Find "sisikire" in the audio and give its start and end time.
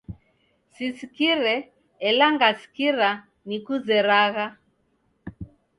0.75-1.55